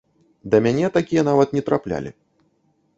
[0.53, 2.11] Да мяне такія нават не траплялі.